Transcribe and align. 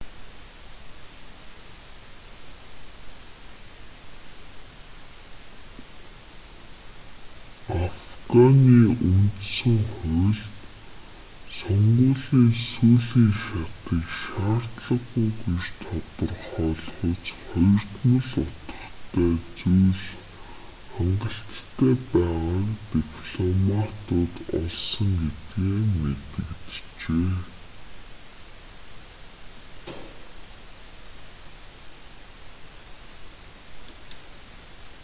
афганы 7.81 8.77
үндсэн 9.09 9.77
хуульд 9.95 10.43
сонгуулийн 11.59 12.49
сүүлийн 12.69 13.31
шатыг 13.45 14.03
шаардлагагүй 14.21 15.29
гэж 15.43 15.65
тодорхойлохуйц 15.85 17.25
хоёрдмол 17.47 18.29
утгатай 18.43 19.33
зүйл 19.57 20.03
хангалттай 20.93 21.93
байгааг 22.13 22.67
дипломтууд 22.93 24.33
олсон 24.59 25.09
гэдгээ 25.21 25.79
мэдэгджээ 26.01 27.35